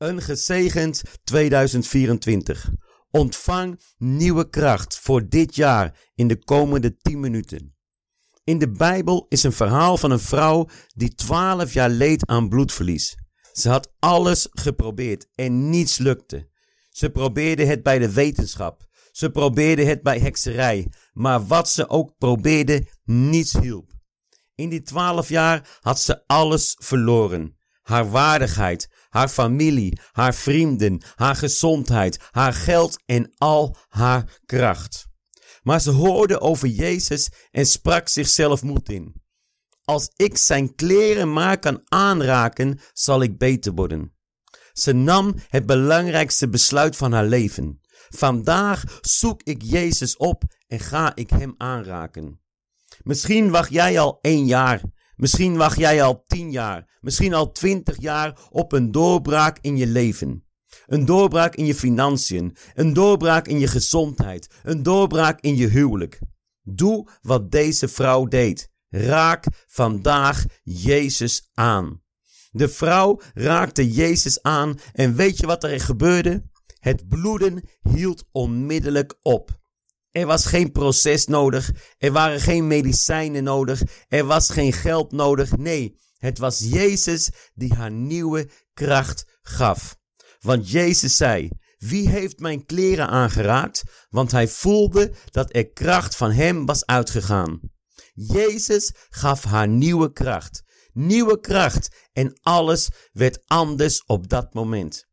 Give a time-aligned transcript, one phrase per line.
[0.00, 2.70] Een gezegend 2024.
[3.10, 7.76] Ontvang nieuwe kracht voor dit jaar in de komende 10 minuten.
[8.44, 13.16] In de Bijbel is een verhaal van een vrouw die 12 jaar leed aan bloedverlies.
[13.52, 16.48] Ze had alles geprobeerd en niets lukte.
[16.90, 18.86] Ze probeerde het bij de wetenschap.
[19.10, 20.92] Ze probeerde het bij hekserij.
[21.12, 23.90] Maar wat ze ook probeerde, niets hielp.
[24.54, 27.58] In die 12 jaar had ze alles verloren
[27.90, 35.08] haar waardigheid, haar familie, haar vrienden, haar gezondheid, haar geld en al haar kracht.
[35.62, 39.22] Maar ze hoorde over Jezus en sprak zichzelf moed in.
[39.84, 44.14] Als ik zijn kleren maar kan aanraken, zal ik beter worden.
[44.72, 47.80] Ze nam het belangrijkste besluit van haar leven.
[48.08, 52.40] Vandaag zoek ik Jezus op en ga ik hem aanraken.
[53.02, 54.82] Misschien wacht jij al één jaar
[55.20, 59.86] Misschien wacht jij al 10 jaar, misschien al 20 jaar op een doorbraak in je
[59.86, 60.44] leven.
[60.86, 66.18] Een doorbraak in je financiën, een doorbraak in je gezondheid, een doorbraak in je huwelijk.
[66.62, 68.70] Doe wat deze vrouw deed.
[68.88, 72.02] Raak vandaag Jezus aan.
[72.50, 76.42] De vrouw raakte Jezus aan en weet je wat er gebeurde?
[76.78, 79.59] Het bloeden hield onmiddellijk op.
[80.10, 81.70] Er was geen proces nodig.
[81.98, 83.82] Er waren geen medicijnen nodig.
[84.08, 85.56] Er was geen geld nodig.
[85.56, 89.96] Nee, het was Jezus die haar nieuwe kracht gaf.
[90.40, 93.82] Want Jezus zei: Wie heeft mijn kleren aangeraakt?
[94.08, 97.60] Want hij voelde dat er kracht van hem was uitgegaan.
[98.12, 100.62] Jezus gaf haar nieuwe kracht.
[100.92, 105.08] Nieuwe kracht en alles werd anders op dat moment.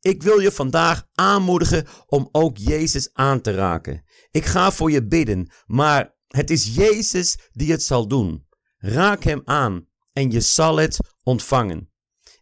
[0.00, 4.04] Ik wil je vandaag aanmoedigen om ook Jezus aan te raken.
[4.34, 8.46] Ik ga voor je bidden, maar het is Jezus die het zal doen.
[8.76, 11.92] Raak hem aan en je zal het ontvangen.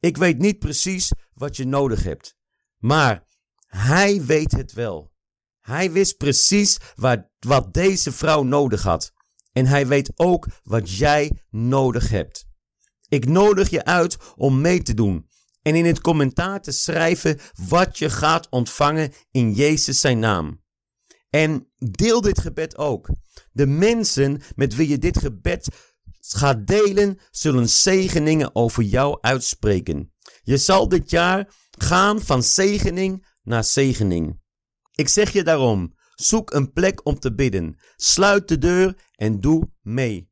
[0.00, 2.36] Ik weet niet precies wat je nodig hebt,
[2.78, 3.26] maar
[3.66, 5.12] hij weet het wel.
[5.60, 6.78] Hij wist precies
[7.38, 9.12] wat, deze vrouw nodig had.
[9.52, 12.46] En hij weet ook wat jij nodig hebt.
[13.08, 15.28] Ik nodig je uit om mee te doen
[15.62, 20.63] en in het commentaar te schrijven wat je gaat ontvangen in Jezus zijn naam.
[21.34, 23.08] En deel dit gebed ook.
[23.52, 25.68] De mensen met wie je dit gebed
[26.20, 30.12] gaat delen, zullen zegeningen over jou uitspreken.
[30.42, 34.40] Je zal dit jaar gaan van zegening naar zegening.
[34.92, 37.78] Ik zeg je daarom, zoek een plek om te bidden.
[37.96, 40.30] Sluit de deur en doe mee.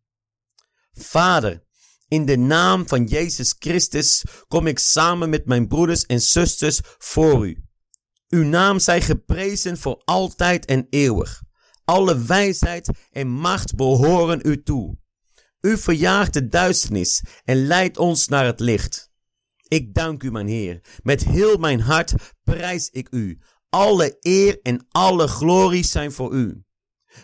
[0.92, 1.64] Vader,
[2.08, 7.46] in de naam van Jezus Christus kom ik samen met mijn broeders en zusters voor
[7.46, 7.64] u.
[8.34, 11.42] Uw naam zij geprezen voor altijd en eeuwig.
[11.84, 14.96] Alle wijsheid en macht behoren u toe.
[15.60, 19.10] U verjaagt de duisternis en leidt ons naar het licht.
[19.68, 20.80] Ik dank u, mijn Heer.
[21.02, 23.38] Met heel mijn hart prijs ik u.
[23.68, 26.64] Alle eer en alle glorie zijn voor u.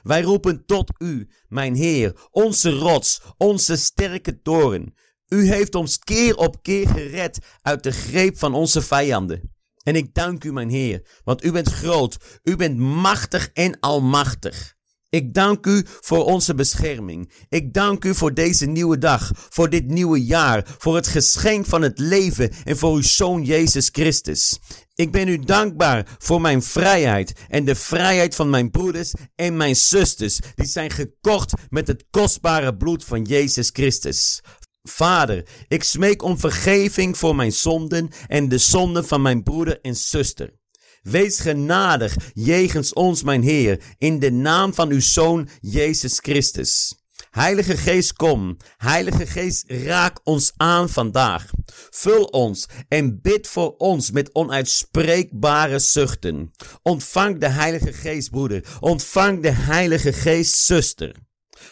[0.03, 4.95] Wij roepen tot u, mijn Heer, onze rots, onze sterke toren.
[5.29, 9.57] U heeft ons keer op keer gered uit de greep van onze vijanden.
[9.89, 14.75] En ik dank u, mijn Heer, want u bent groot, u bent machtig en almachtig.
[15.11, 17.33] Ik dank u voor onze bescherming.
[17.49, 21.83] Ik dank u voor deze nieuwe dag, voor dit nieuwe jaar, voor het geschenk van
[21.83, 24.59] het leven en voor uw Zoon Jezus Christus.
[24.95, 29.77] Ik ben u dankbaar voor mijn vrijheid en de vrijheid van mijn broeders en mijn
[29.77, 34.41] zusters, die zijn gekocht met het kostbare bloed van Jezus Christus.
[34.83, 39.97] Vader, ik smeek om vergeving voor mijn zonden en de zonden van mijn broeder en
[39.97, 40.57] zuster.
[41.03, 46.97] Wees genadig jegens ons, mijn Heer, in de naam van uw Zoon Jezus Christus.
[47.31, 48.57] Heilige Geest, kom.
[48.77, 51.51] Heilige Geest, raak ons aan vandaag.
[51.91, 56.53] Vul ons en bid voor ons met onuitspreekbare zuchten.
[56.83, 58.65] Ontvang de Heilige Geest, broeder.
[58.81, 61.15] Ontvang de Heilige Geest, zuster.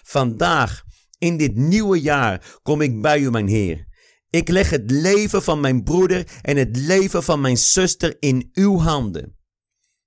[0.02, 0.84] Vandaag,
[1.18, 3.86] in dit nieuwe jaar, kom ik bij u, mijn Heer.
[4.30, 8.78] Ik leg het leven van mijn broeder en het leven van mijn zuster in uw
[8.78, 9.36] handen.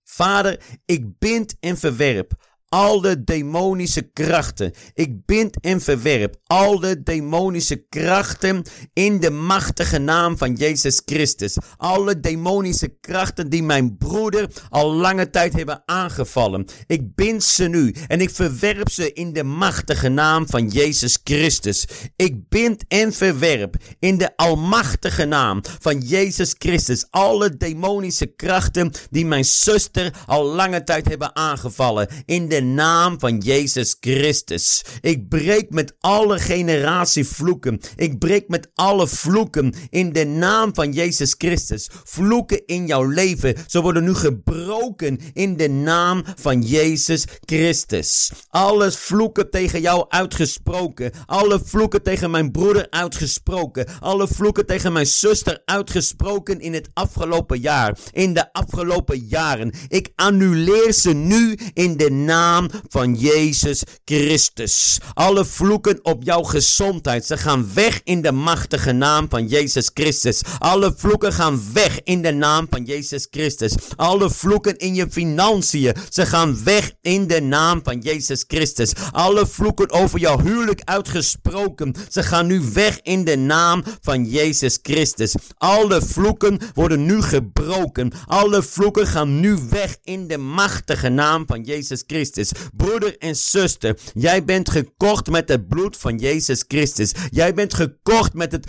[0.03, 4.73] Vader, ik bind en verwerp al de demonische krachten.
[4.93, 8.63] Ik bind en verwerp al de demonische krachten
[8.93, 11.57] in de machtige naam van Jezus Christus.
[11.77, 16.65] Alle demonische krachten die mijn broeder al lange tijd hebben aangevallen.
[16.87, 21.87] Ik bind ze nu en ik verwerp ze in de machtige naam van Jezus Christus.
[22.15, 29.25] Ik bind en verwerp in de almachtige naam van Jezus Christus alle demonische krachten die
[29.25, 32.07] mijn zuster al lange tijd hebben aangevallen.
[32.25, 34.85] In de naam van Jezus Christus.
[35.01, 37.79] Ik breek met alle generatievloeken.
[37.95, 41.89] Ik breek met alle vloeken in de naam van Jezus Christus.
[42.03, 43.55] Vloeken in jouw leven.
[43.67, 48.31] Ze worden nu gebroken in de naam van Jezus Christus.
[48.49, 51.11] Alle vloeken tegen jou uitgesproken.
[51.25, 53.87] Alle vloeken tegen mijn broeder uitgesproken.
[53.99, 57.97] Alle vloeken tegen mijn zuster uitgesproken in het afgelopen jaar.
[58.11, 59.73] In de afgelopen jaren.
[59.87, 62.47] Ik annuleer ze nu in de naam
[62.87, 64.99] van Jezus Christus.
[65.13, 67.25] Alle vloeken op jouw gezondheid.
[67.25, 70.41] Ze gaan weg in de machtige naam van Jezus Christus.
[70.57, 73.73] Alle vloeken gaan weg in de naam van Jezus Christus.
[73.95, 75.95] Alle vloeken in je financiën.
[76.09, 78.91] Ze gaan weg in de naam van Jezus Christus.
[79.11, 81.95] Alle vloeken over jouw huwelijk uitgesproken.
[82.09, 85.35] Ze gaan nu weg in de naam van Jezus Christus.
[85.57, 88.11] Alle vloeken worden nu gebroken.
[88.25, 92.38] Alle vloeken gaan nu weg in de machtige naam van Jezus Christus.
[92.75, 97.11] Broeder en zuster, jij bent gekocht met het bloed van Jezus Christus.
[97.29, 98.67] Jij bent gekocht met het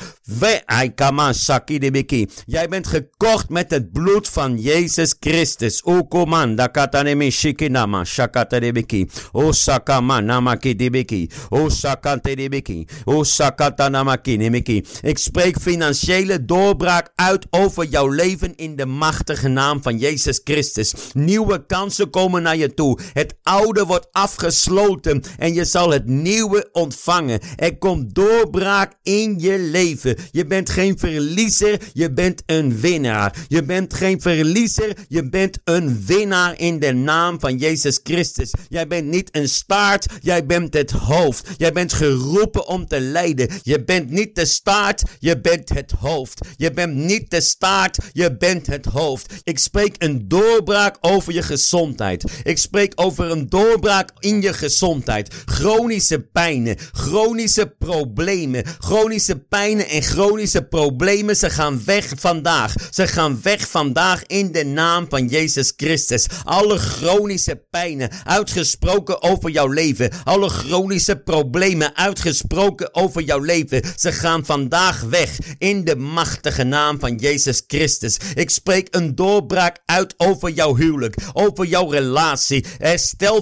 [2.46, 5.84] Jij bent gekocht met het bloed van Jezus Christus.
[5.84, 6.06] O.
[6.10, 6.26] O.
[11.48, 11.68] O.
[15.02, 20.94] Ik spreek financiële doorbraak uit over jouw leven in de machtige naam van Jezus Christus.
[21.12, 22.98] Nieuwe kansen komen naar je toe.
[23.12, 27.40] Het oude wordt afgesloten en je zal het nieuwe ontvangen.
[27.56, 30.16] Er komt doorbraak in je leven.
[30.30, 33.34] Je bent geen verliezer, je bent een winnaar.
[33.48, 38.52] Je bent geen verliezer, je bent een winnaar in de naam van Jezus Christus.
[38.68, 41.48] Jij bent niet een staart, jij bent het hoofd.
[41.56, 43.48] Jij bent geroepen om te leiden.
[43.62, 46.40] Je bent niet de staart, je bent het hoofd.
[46.56, 49.32] Je bent niet de staart, je bent het hoofd.
[49.42, 52.24] Ik spreek een doorbraak over je gezondheid.
[52.42, 55.34] Ik spreek over een doorbraak in je gezondheid.
[55.44, 61.36] Chronische pijnen, chronische problemen, chronische pijnen en chronische problemen.
[61.36, 62.74] Ze gaan weg vandaag.
[62.90, 66.26] Ze gaan weg vandaag in de naam van Jezus Christus.
[66.44, 70.10] Alle chronische pijnen uitgesproken over jouw leven.
[70.24, 73.82] Alle chronische problemen uitgesproken over jouw leven.
[73.96, 78.16] Ze gaan vandaag weg in de machtige naam van Jezus Christus.
[78.34, 82.64] Ik spreek een doorbraak uit over jouw huwelijk, over jouw relatie.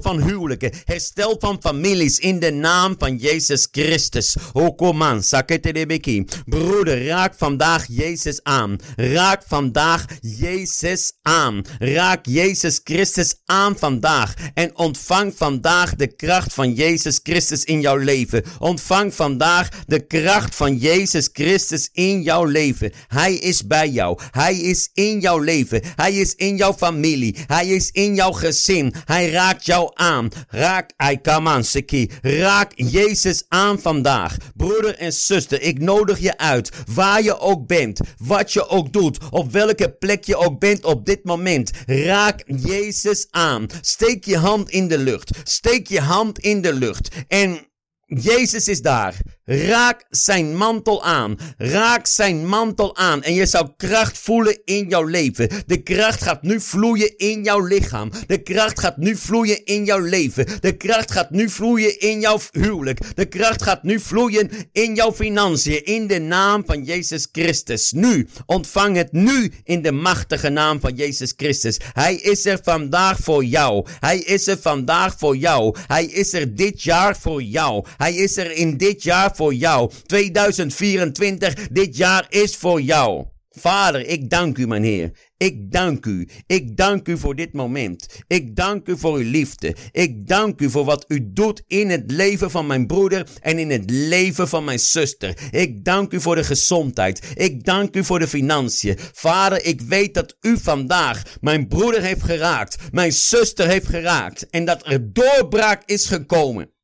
[0.03, 4.37] Van huwelijken, herstel van families in de naam van Jezus Christus.
[4.53, 6.25] Okoman, saketedebeki.
[6.45, 8.77] Broeder, raak vandaag Jezus aan.
[8.97, 11.63] Raak vandaag Jezus aan.
[11.79, 14.35] Raak Jezus Christus aan vandaag.
[14.55, 18.45] En ontvang vandaag de kracht van Jezus Christus in jouw leven.
[18.59, 22.93] Ontvang vandaag de kracht van Jezus Christus in jouw leven.
[23.09, 24.19] Hij is bij jou.
[24.31, 25.83] Hij is in jouw leven.
[25.95, 27.37] Hij is in jouw familie.
[27.47, 28.95] Hij is in jouw gezin.
[29.05, 30.29] Hij raakt jou aan.
[30.49, 32.11] Raak Aikamanseki.
[32.23, 34.37] Raak Jezus aan vandaag.
[34.57, 36.71] Broeder en zuster, ik nodig je uit.
[36.95, 38.01] Waar je ook bent.
[38.17, 39.19] Wat je ook doet.
[39.31, 41.71] Op welke plek je ook bent op dit moment.
[41.87, 43.67] Raak Jezus aan.
[43.81, 45.31] Steek je hand in de lucht.
[45.45, 47.09] Steek je hand in de lucht.
[47.29, 47.67] En
[48.07, 49.38] Jezus is daar.
[49.51, 51.37] Raak zijn mantel aan.
[51.57, 53.23] Raak zijn mantel aan.
[53.23, 55.49] En je zal kracht voelen in jouw leven.
[55.67, 58.11] De kracht gaat nu vloeien in jouw lichaam.
[58.27, 60.47] De kracht gaat nu vloeien in jouw leven.
[60.61, 63.17] De kracht gaat nu vloeien in jouw huwelijk.
[63.17, 65.85] De kracht gaat nu vloeien in jouw financiën.
[65.85, 67.93] In de naam van Jezus Christus.
[67.93, 68.29] Nu.
[68.47, 71.77] Ontvang het nu in de machtige naam van Jezus Christus.
[71.93, 73.87] Hij is er vandaag voor jou.
[74.01, 75.77] Hij is er vandaag voor jou.
[75.87, 77.85] Hij is er dit jaar voor jou.
[77.97, 79.91] Hij is er in dit jaar voor jou.
[80.07, 83.27] 2024, dit jaar is voor jou.
[83.51, 85.11] Vader, ik dank u, mijn Heer.
[85.37, 86.29] Ik dank u.
[86.47, 88.07] Ik dank u voor dit moment.
[88.27, 89.77] Ik dank u voor uw liefde.
[89.93, 93.71] Ik dank u voor wat u doet in het leven van mijn broeder en in
[93.71, 95.39] het leven van mijn zuster.
[95.51, 97.33] Ik dank u voor de gezondheid.
[97.35, 98.99] Ik dank u voor de financiën.
[99.13, 104.65] Vader, ik weet dat u vandaag mijn broeder heeft geraakt, mijn zuster heeft geraakt en
[104.65, 106.77] dat er doorbraak is gekomen.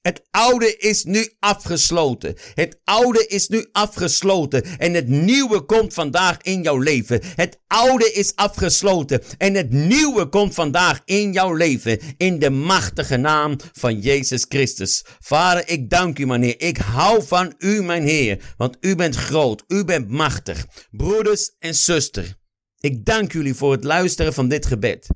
[0.00, 2.34] Het oude is nu afgesloten.
[2.54, 4.64] Het oude is nu afgesloten.
[4.78, 7.20] En het nieuwe komt vandaag in jouw leven.
[7.34, 9.22] Het oude is afgesloten.
[9.38, 11.98] En het nieuwe komt vandaag in jouw leven.
[12.16, 15.04] In de machtige naam van Jezus Christus.
[15.18, 16.60] Vader, ik dank u, mijn Heer.
[16.60, 18.54] Ik hou van u, mijn Heer.
[18.56, 19.64] Want u bent groot.
[19.66, 20.66] U bent machtig.
[20.90, 22.38] Broeders en zuster.
[22.78, 25.06] Ik dank jullie voor het luisteren van dit gebed.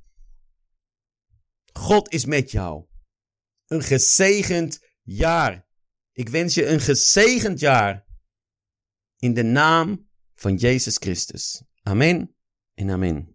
[1.73, 2.85] God is met jou
[3.67, 5.67] een gezegend jaar.
[6.13, 8.07] Ik wens je een gezegend jaar.
[9.19, 11.63] In de naam van Jezus Christus.
[11.83, 12.35] Amen
[12.75, 13.34] en amen.